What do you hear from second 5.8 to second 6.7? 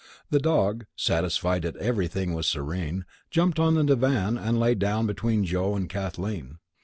Kathleen.